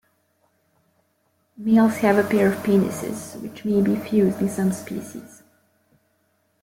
[1.55, 5.43] Males have a pair of penises, which may be fused in some species.